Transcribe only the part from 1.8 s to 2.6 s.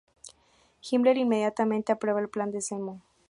aprueba el plan